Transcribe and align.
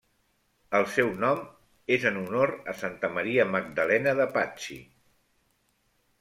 El 0.77 0.85
seu 0.93 1.11
nom 1.23 1.43
és 1.97 2.07
en 2.11 2.17
honor 2.21 2.55
a 2.73 2.75
Santa 2.81 3.13
Maria 3.19 3.47
Magdalena 3.59 4.17
de 4.23 4.29
Pazzi. 4.41 4.81